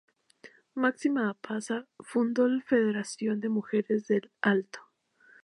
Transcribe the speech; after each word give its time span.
Máxima 0.73 1.29
Apaza 1.29 1.85
fundó 1.99 2.47
la 2.47 2.63
Federación 2.63 3.39
de 3.39 3.49
Mujeres 3.49 4.07
de 4.07 4.15
El 4.15 4.31
Alto. 4.41 4.79